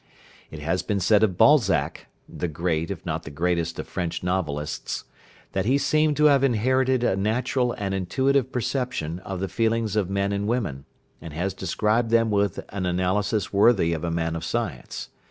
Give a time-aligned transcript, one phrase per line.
[0.49, 5.03] It has been said of Balzac [the great, if not the greatest of French novelists]
[5.51, 10.09] that he seemed to have inherited a natural and intuitive perception of the feelings of
[10.09, 10.85] men and women,
[11.21, 15.09] and has described them with an analysis worthy of a man of science.